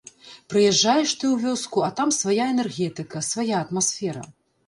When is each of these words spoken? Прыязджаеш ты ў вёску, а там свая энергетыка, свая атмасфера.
Прыязджаеш 0.53 1.11
ты 1.23 1.27
ў 1.33 1.43
вёску, 1.43 1.83
а 1.89 1.91
там 2.01 2.09
свая 2.19 2.47
энергетыка, 2.55 3.23
свая 3.29 3.55
атмасфера. 3.65 4.27